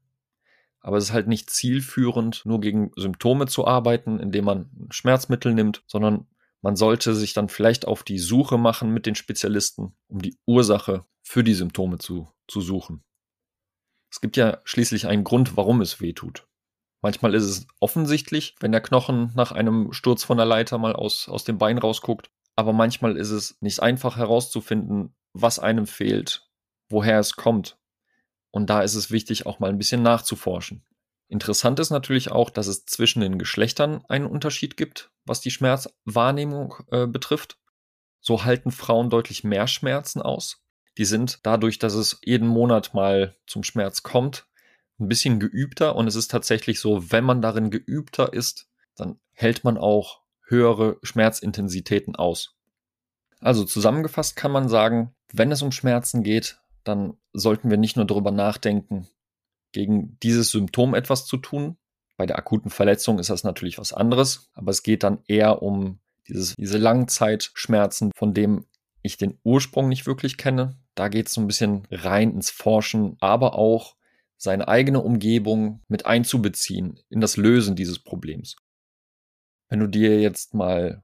Aber 0.80 0.98
es 0.98 1.06
ist 1.06 1.14
halt 1.14 1.28
nicht 1.28 1.52
zielführend, 1.52 2.44
nur 2.46 2.60
gegen 2.60 2.92
Symptome 2.96 3.46
zu 3.46 3.68
arbeiten, 3.68 4.20
indem 4.20 4.46
man 4.46 4.88
Schmerzmittel 4.90 5.54
nimmt, 5.54 5.84
sondern 5.86 6.26
man 6.64 6.76
sollte 6.76 7.14
sich 7.14 7.34
dann 7.34 7.50
vielleicht 7.50 7.86
auf 7.86 8.02
die 8.02 8.18
Suche 8.18 8.58
machen 8.58 8.92
mit 8.92 9.06
den 9.06 9.14
Spezialisten, 9.14 9.96
um 10.08 10.20
die 10.20 10.36
Ursache 10.48 11.06
für 11.22 11.44
die 11.44 11.54
Symptome 11.54 12.00
zu, 12.00 12.28
zu 12.48 12.62
suchen. 12.62 13.04
Es 14.10 14.22
gibt 14.22 14.38
ja 14.38 14.60
schließlich 14.64 15.08
einen 15.08 15.24
Grund, 15.24 15.58
warum 15.58 15.82
es 15.82 16.02
weh 16.02 16.14
tut. 16.14 16.48
Manchmal 17.02 17.36
ist 17.36 17.44
es 17.44 17.68
offensichtlich, 17.80 18.56
wenn 18.60 18.72
der 18.72 18.82
Knochen 18.82 19.32
nach 19.36 19.52
einem 19.52 19.94
Sturz 19.94 20.24
von 20.24 20.38
der 20.38 20.46
Leiter 20.46 20.78
mal 20.78 20.94
aus, 20.94 21.30
aus 21.30 21.44
dem 21.44 21.58
Bein 21.58 21.78
rausguckt. 21.78 22.32
Aber 22.56 22.74
manchmal 22.74 23.18
ist 23.18 23.30
es 23.30 23.58
nicht 23.62 23.82
einfach 23.82 24.18
herauszufinden, 24.18 25.16
was 25.34 25.60
einem 25.60 25.86
fehlt, 25.86 26.50
woher 26.90 27.20
es 27.20 27.36
kommt. 27.36 27.78
Und 28.50 28.70
da 28.70 28.82
ist 28.82 28.96
es 28.96 29.12
wichtig, 29.12 29.46
auch 29.46 29.60
mal 29.60 29.70
ein 29.70 29.78
bisschen 29.78 30.02
nachzuforschen. 30.02 30.84
Interessant 31.28 31.80
ist 31.80 31.90
natürlich 31.90 32.32
auch, 32.32 32.50
dass 32.50 32.68
es 32.68 32.86
zwischen 32.86 33.20
den 33.20 33.38
Geschlechtern 33.38 34.04
einen 34.08 34.26
Unterschied 34.26 34.78
gibt, 34.78 35.12
was 35.26 35.42
die 35.42 35.52
Schmerzwahrnehmung 35.52 36.76
äh, 36.92 37.06
betrifft. 37.06 37.60
So 38.22 38.44
halten 38.46 38.72
Frauen 38.72 39.10
deutlich 39.10 39.44
mehr 39.44 39.68
Schmerzen 39.68 40.22
aus. 40.22 40.64
Die 40.98 41.06
sind 41.06 41.40
dadurch, 41.44 41.80
dass 41.80 41.94
es 41.94 42.20
jeden 42.24 42.48
Monat 42.48 42.94
mal 42.94 43.36
zum 43.46 43.64
Schmerz 43.64 44.04
kommt, 44.04 44.48
ein 45.00 45.08
bisschen 45.08 45.40
geübter. 45.40 45.96
Und 45.96 46.08
es 46.08 46.16
ist 46.16 46.32
tatsächlich 46.32 46.80
so, 46.80 47.12
wenn 47.12 47.24
man 47.24 47.42
darin 47.42 47.70
geübter 47.70 48.34
ist, 48.34 48.68
dann 48.96 49.20
hält 49.34 49.64
man 49.64 49.78
auch 49.78 50.22
höhere 50.48 50.98
Schmerzintensitäten 51.04 52.16
aus. 52.16 52.56
Also 53.40 53.64
zusammengefasst 53.64 54.36
kann 54.36 54.52
man 54.52 54.70
sagen, 54.70 55.14
wenn 55.32 55.52
es 55.52 55.62
um 55.62 55.72
Schmerzen 55.72 56.24
geht, 56.24 56.60
dann 56.84 57.18
sollten 57.34 57.70
wir 57.70 57.78
nicht 57.78 57.96
nur 57.96 58.06
darüber 58.06 58.32
nachdenken, 58.32 59.08
gegen 59.72 60.18
dieses 60.24 60.52
Symptom 60.52 60.96
etwas 60.96 61.26
zu 61.26 61.38
tun. 61.38 61.78
Bei 62.16 62.26
der 62.26 62.38
akuten 62.40 62.72
Verletzung 62.72 63.20
ist 63.20 63.30
das 63.30 63.44
natürlich 63.44 63.78
was 63.78 63.94
anderes, 63.94 64.50
aber 64.54 64.72
es 64.72 64.82
geht 64.82 65.04
dann 65.04 65.20
eher 65.28 65.62
um 65.62 66.00
dieses, 66.28 66.56
diese 66.56 66.78
Langzeitschmerzen, 66.80 68.12
von 68.16 68.34
dem 68.34 68.66
ich 69.04 69.18
den 69.18 69.38
Ursprung 69.44 69.88
nicht 69.90 70.08
wirklich 70.08 70.38
kenne. 70.38 70.78
Da 70.98 71.10
geht 71.10 71.28
es 71.28 71.34
so 71.34 71.42
ein 71.42 71.48
bisschen 71.48 71.88
rein 71.92 72.32
ins 72.32 72.50
Forschen, 72.50 73.18
aber 73.20 73.54
auch 73.54 73.96
seine 74.36 74.68
eigene 74.68 75.00
Umgebung 75.00 75.84
mit 75.88 76.08
einzubeziehen 76.08 77.00
in 77.10 77.22
das 77.22 77.38
Lösen 77.38 77.76
dieses 77.76 78.00
Problems. 78.00 78.56
Wenn 79.70 79.80
du 79.80 79.86
dir 79.86 80.20
jetzt 80.20 80.56
mal 80.56 81.04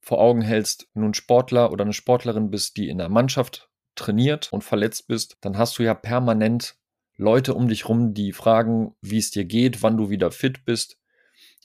vor 0.00 0.18
Augen 0.18 0.40
hältst, 0.40 0.88
wenn 0.94 1.02
du 1.02 1.10
ein 1.10 1.14
Sportler 1.14 1.72
oder 1.72 1.84
eine 1.84 1.92
Sportlerin 1.92 2.50
bist, 2.50 2.78
die 2.78 2.88
in 2.88 2.96
der 2.96 3.10
Mannschaft 3.10 3.68
trainiert 3.96 4.50
und 4.50 4.64
verletzt 4.64 5.08
bist, 5.08 5.36
dann 5.42 5.58
hast 5.58 5.78
du 5.78 5.82
ja 5.82 5.92
permanent 5.92 6.76
Leute 7.18 7.52
um 7.52 7.68
dich 7.68 7.86
rum, 7.86 8.14
die 8.14 8.32
fragen, 8.32 8.94
wie 9.02 9.18
es 9.18 9.30
dir 9.30 9.44
geht, 9.44 9.82
wann 9.82 9.98
du 9.98 10.08
wieder 10.08 10.30
fit 10.30 10.64
bist, 10.64 10.98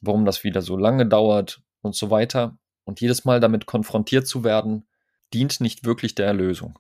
warum 0.01 0.25
das 0.25 0.43
wieder 0.43 0.62
so 0.62 0.75
lange 0.75 1.05
dauert 1.05 1.62
und 1.81 1.95
so 1.95 2.09
weiter. 2.09 2.57
Und 2.83 3.00
jedes 3.00 3.24
Mal 3.24 3.39
damit 3.39 3.67
konfrontiert 3.67 4.27
zu 4.27 4.43
werden, 4.43 4.86
dient 5.33 5.62
nicht 5.62 5.86
wirklich 5.86 6.13
der 6.13 6.25
Erlösung. 6.25 6.77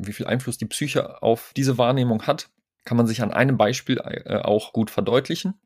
Wie 0.00 0.12
viel 0.12 0.26
Einfluss 0.26 0.58
die 0.58 0.66
Psyche 0.66 1.22
auf 1.22 1.52
diese 1.56 1.78
Wahrnehmung 1.78 2.26
hat, 2.26 2.50
kann 2.84 2.96
man 2.96 3.06
sich 3.06 3.22
an 3.22 3.32
einem 3.32 3.56
Beispiel 3.56 3.98
äh, 3.98 4.36
auch 4.36 4.72
gut 4.72 4.90
verdeutlichen. 4.90 5.60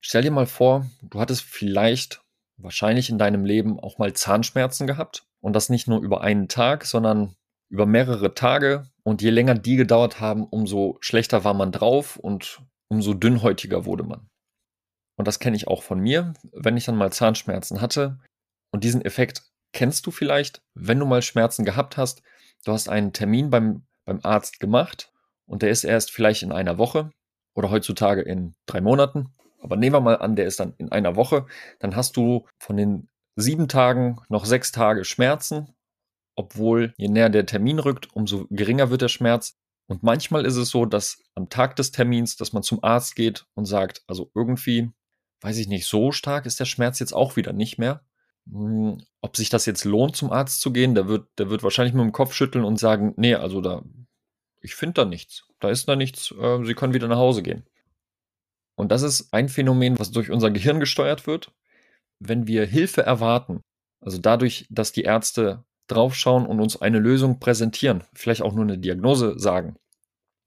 Stell 0.00 0.22
dir 0.22 0.30
mal 0.30 0.46
vor, 0.46 0.86
du 1.02 1.20
hattest 1.20 1.42
vielleicht 1.42 2.22
wahrscheinlich 2.56 3.10
in 3.10 3.18
deinem 3.18 3.44
Leben 3.44 3.80
auch 3.80 3.98
mal 3.98 4.12
Zahnschmerzen 4.12 4.86
gehabt 4.86 5.26
und 5.40 5.54
das 5.54 5.68
nicht 5.68 5.88
nur 5.88 6.00
über 6.00 6.20
einen 6.20 6.48
Tag, 6.48 6.84
sondern 6.84 7.34
über 7.68 7.86
mehrere 7.86 8.34
Tage. 8.34 8.88
Und 9.02 9.22
je 9.22 9.30
länger 9.30 9.54
die 9.54 9.76
gedauert 9.76 10.20
haben, 10.20 10.44
umso 10.44 10.96
schlechter 11.00 11.44
war 11.44 11.54
man 11.54 11.72
drauf 11.72 12.16
und 12.16 12.62
umso 12.88 13.12
dünnhäutiger 13.12 13.84
wurde 13.84 14.04
man. 14.04 14.28
Und 15.16 15.28
das 15.28 15.38
kenne 15.38 15.56
ich 15.56 15.68
auch 15.68 15.82
von 15.82 16.00
mir, 16.00 16.34
wenn 16.52 16.76
ich 16.76 16.84
dann 16.84 16.96
mal 16.96 17.12
Zahnschmerzen 17.12 17.80
hatte. 17.80 18.20
Und 18.72 18.84
diesen 18.84 19.04
Effekt 19.04 19.42
kennst 19.72 20.06
du 20.06 20.10
vielleicht, 20.10 20.62
wenn 20.74 20.98
du 20.98 21.06
mal 21.06 21.22
Schmerzen 21.22 21.64
gehabt 21.64 21.96
hast. 21.96 22.22
Du 22.64 22.72
hast 22.72 22.88
einen 22.88 23.12
Termin 23.12 23.50
beim, 23.50 23.84
beim 24.04 24.20
Arzt 24.22 24.60
gemacht 24.60 25.12
und 25.46 25.62
der 25.62 25.70
ist 25.70 25.84
erst 25.84 26.10
vielleicht 26.10 26.42
in 26.42 26.52
einer 26.52 26.78
Woche 26.78 27.10
oder 27.54 27.70
heutzutage 27.70 28.22
in 28.22 28.54
drei 28.66 28.80
Monaten. 28.80 29.34
Aber 29.60 29.76
nehmen 29.76 29.94
wir 29.94 30.00
mal 30.00 30.18
an, 30.18 30.36
der 30.36 30.46
ist 30.46 30.60
dann 30.60 30.74
in 30.78 30.92
einer 30.92 31.16
Woche. 31.16 31.46
Dann 31.78 31.96
hast 31.96 32.16
du 32.16 32.46
von 32.58 32.76
den 32.76 33.08
sieben 33.36 33.68
Tagen 33.68 34.20
noch 34.28 34.44
sechs 34.44 34.72
Tage 34.72 35.04
Schmerzen 35.04 35.74
obwohl 36.36 36.94
je 36.96 37.08
näher 37.08 37.30
der 37.30 37.46
Termin 37.46 37.78
rückt, 37.78 38.14
umso 38.14 38.46
geringer 38.50 38.90
wird 38.90 39.02
der 39.02 39.08
Schmerz. 39.08 39.56
Und 39.86 40.02
manchmal 40.02 40.46
ist 40.46 40.56
es 40.56 40.70
so, 40.70 40.86
dass 40.86 41.22
am 41.34 41.48
Tag 41.48 41.76
des 41.76 41.92
Termins, 41.92 42.36
dass 42.36 42.52
man 42.52 42.62
zum 42.62 42.82
Arzt 42.82 43.16
geht 43.16 43.46
und 43.54 43.66
sagt, 43.66 44.02
also 44.06 44.30
irgendwie, 44.34 44.90
weiß 45.42 45.58
ich 45.58 45.68
nicht, 45.68 45.86
so 45.86 46.10
stark 46.10 46.46
ist 46.46 46.58
der 46.58 46.64
Schmerz 46.64 46.98
jetzt 46.98 47.12
auch 47.12 47.36
wieder 47.36 47.52
nicht 47.52 47.78
mehr. 47.78 48.02
Hm, 48.50 48.98
ob 49.20 49.36
sich 49.36 49.48
das 49.48 49.66
jetzt 49.66 49.84
lohnt, 49.84 50.16
zum 50.16 50.30
Arzt 50.30 50.60
zu 50.60 50.72
gehen, 50.72 50.94
der 50.94 51.08
wird, 51.08 51.28
der 51.38 51.50
wird 51.50 51.62
wahrscheinlich 51.62 51.94
mit 51.94 52.02
dem 52.02 52.12
Kopf 52.12 52.34
schütteln 52.34 52.64
und 52.64 52.78
sagen, 52.78 53.14
nee, 53.16 53.34
also 53.34 53.60
da, 53.60 53.82
ich 54.60 54.74
finde 54.74 54.94
da 54.94 55.04
nichts. 55.04 55.46
Da 55.60 55.70
ist 55.70 55.88
da 55.88 55.96
nichts, 55.96 56.32
äh, 56.32 56.64
Sie 56.64 56.74
können 56.74 56.94
wieder 56.94 57.08
nach 57.08 57.18
Hause 57.18 57.42
gehen. 57.42 57.64
Und 58.76 58.90
das 58.90 59.02
ist 59.02 59.32
ein 59.32 59.48
Phänomen, 59.48 59.98
was 59.98 60.10
durch 60.10 60.30
unser 60.30 60.50
Gehirn 60.50 60.80
gesteuert 60.80 61.26
wird. 61.26 61.52
Wenn 62.18 62.46
wir 62.46 62.66
Hilfe 62.66 63.02
erwarten, 63.02 63.60
also 64.00 64.18
dadurch, 64.18 64.66
dass 64.70 64.92
die 64.92 65.02
Ärzte 65.02 65.64
draufschauen 65.86 66.46
und 66.46 66.60
uns 66.60 66.80
eine 66.80 66.98
Lösung 66.98 67.40
präsentieren, 67.40 68.04
vielleicht 68.14 68.42
auch 68.42 68.54
nur 68.54 68.64
eine 68.64 68.78
Diagnose 68.78 69.38
sagen. 69.38 69.76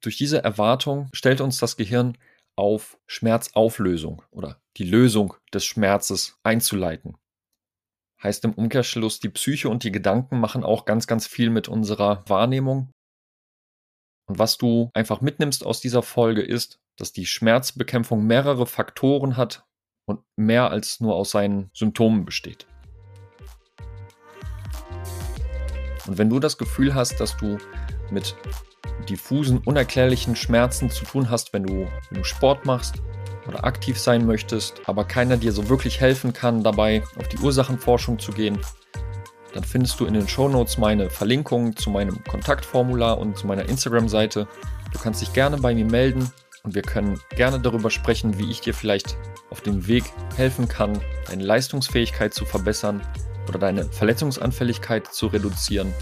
Durch 0.01 0.17
diese 0.17 0.43
Erwartung 0.43 1.09
stellt 1.13 1.41
uns 1.41 1.57
das 1.57 1.77
Gehirn 1.77 2.17
auf 2.55 2.97
Schmerzauflösung 3.05 4.23
oder 4.31 4.61
die 4.77 4.83
Lösung 4.83 5.35
des 5.53 5.65
Schmerzes 5.65 6.39
einzuleiten. 6.43 7.17
Heißt 8.21 8.43
im 8.45 8.53
Umkehrschluss, 8.53 9.19
die 9.19 9.29
Psyche 9.29 9.69
und 9.69 9.83
die 9.83 9.91
Gedanken 9.91 10.39
machen 10.39 10.63
auch 10.63 10.85
ganz, 10.85 11.05
ganz 11.05 11.27
viel 11.27 11.51
mit 11.51 11.67
unserer 11.67 12.23
Wahrnehmung. 12.27 12.91
Und 14.27 14.39
was 14.39 14.57
du 14.57 14.89
einfach 14.93 15.21
mitnimmst 15.21 15.65
aus 15.65 15.81
dieser 15.81 16.01
Folge 16.01 16.41
ist, 16.41 16.79
dass 16.97 17.13
die 17.13 17.27
Schmerzbekämpfung 17.27 18.25
mehrere 18.25 18.65
Faktoren 18.65 19.37
hat 19.37 19.65
und 20.07 20.21
mehr 20.35 20.71
als 20.71 20.99
nur 20.99 21.15
aus 21.15 21.31
seinen 21.31 21.69
Symptomen 21.73 22.25
besteht. 22.25 22.65
Und 26.07 26.17
wenn 26.17 26.29
du 26.29 26.39
das 26.39 26.57
Gefühl 26.57 26.95
hast, 26.95 27.19
dass 27.19 27.37
du 27.37 27.57
mit 28.09 28.35
diffusen, 29.09 29.59
unerklärlichen 29.59 30.35
Schmerzen 30.35 30.89
zu 30.89 31.05
tun 31.05 31.29
hast, 31.29 31.53
wenn 31.53 31.63
du, 31.63 31.87
wenn 32.09 32.17
du 32.17 32.23
Sport 32.23 32.65
machst 32.65 33.01
oder 33.47 33.65
aktiv 33.65 33.99
sein 33.99 34.25
möchtest, 34.25 34.81
aber 34.85 35.05
keiner 35.05 35.37
dir 35.37 35.51
so 35.51 35.69
wirklich 35.69 35.99
helfen 35.99 36.33
kann, 36.33 36.63
dabei 36.63 37.03
auf 37.17 37.27
die 37.27 37.37
Ursachenforschung 37.37 38.19
zu 38.19 38.31
gehen, 38.31 38.59
dann 39.53 39.63
findest 39.63 39.99
du 39.99 40.05
in 40.05 40.13
den 40.13 40.27
Shownotes 40.27 40.77
meine 40.77 41.09
Verlinkung 41.09 41.75
zu 41.75 41.89
meinem 41.89 42.23
Kontaktformular 42.25 43.17
und 43.17 43.37
zu 43.37 43.47
meiner 43.47 43.67
Instagram-Seite. 43.67 44.47
Du 44.91 44.99
kannst 44.99 45.21
dich 45.21 45.33
gerne 45.33 45.57
bei 45.57 45.73
mir 45.73 45.85
melden 45.85 46.31
und 46.63 46.75
wir 46.75 46.81
können 46.81 47.19
gerne 47.35 47.59
darüber 47.59 47.89
sprechen, 47.89 48.37
wie 48.37 48.51
ich 48.51 48.61
dir 48.61 48.73
vielleicht 48.73 49.17
auf 49.49 49.61
dem 49.61 49.87
Weg 49.87 50.03
helfen 50.35 50.67
kann, 50.67 50.99
deine 51.27 51.43
Leistungsfähigkeit 51.43 52.33
zu 52.33 52.45
verbessern 52.45 53.01
oder 53.47 53.57
deine 53.57 53.85
Verletzungsanfälligkeit 53.85 55.07
zu 55.07 55.27
reduzieren. 55.27 55.93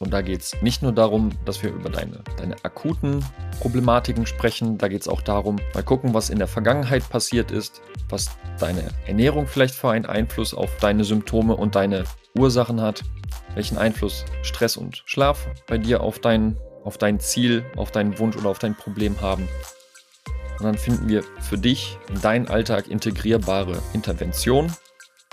Und 0.00 0.12
da 0.12 0.22
geht 0.22 0.42
es 0.42 0.62
nicht 0.62 0.80
nur 0.80 0.92
darum, 0.92 1.30
dass 1.44 1.60
wir 1.64 1.70
über 1.70 1.90
deine, 1.90 2.22
deine 2.36 2.54
akuten 2.62 3.24
Problematiken 3.58 4.26
sprechen, 4.26 4.78
da 4.78 4.86
geht 4.86 5.00
es 5.00 5.08
auch 5.08 5.22
darum, 5.22 5.56
mal 5.74 5.82
gucken, 5.82 6.14
was 6.14 6.30
in 6.30 6.38
der 6.38 6.46
Vergangenheit 6.46 7.08
passiert 7.10 7.50
ist, 7.50 7.82
was 8.08 8.30
deine 8.60 8.90
Ernährung 9.06 9.48
vielleicht 9.48 9.74
für 9.74 9.90
einen 9.90 10.06
Einfluss 10.06 10.54
auf 10.54 10.76
deine 10.78 11.02
Symptome 11.02 11.56
und 11.56 11.74
deine 11.74 12.04
Ursachen 12.36 12.80
hat, 12.80 13.02
welchen 13.54 13.76
Einfluss 13.76 14.24
Stress 14.42 14.76
und 14.76 15.02
Schlaf 15.06 15.48
bei 15.66 15.78
dir 15.78 16.00
auf 16.00 16.20
dein, 16.20 16.56
auf 16.84 16.96
dein 16.96 17.18
Ziel, 17.18 17.64
auf 17.74 17.90
deinen 17.90 18.20
Wunsch 18.20 18.36
oder 18.36 18.50
auf 18.50 18.60
dein 18.60 18.76
Problem 18.76 19.20
haben. 19.20 19.48
Und 20.60 20.64
dann 20.64 20.78
finden 20.78 21.08
wir 21.08 21.24
für 21.40 21.58
dich 21.58 21.98
in 22.08 22.20
deinen 22.20 22.46
Alltag 22.46 22.86
integrierbare 22.86 23.82
Interventionen, 23.94 24.72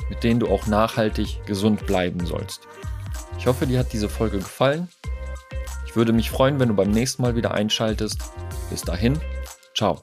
mit 0.09 0.23
denen 0.23 0.39
du 0.39 0.47
auch 0.47 0.65
nachhaltig 0.65 1.45
gesund 1.45 1.85
bleiben 1.85 2.25
sollst. 2.25 2.67
Ich 3.37 3.47
hoffe, 3.47 3.67
dir 3.67 3.79
hat 3.79 3.93
diese 3.93 4.09
Folge 4.09 4.37
gefallen. 4.39 4.89
Ich 5.85 5.95
würde 5.95 6.13
mich 6.13 6.29
freuen, 6.29 6.59
wenn 6.59 6.69
du 6.69 6.75
beim 6.75 6.91
nächsten 6.91 7.21
Mal 7.21 7.35
wieder 7.35 7.53
einschaltest. 7.53 8.19
Bis 8.69 8.81
dahin, 8.81 9.19
ciao. 9.73 10.01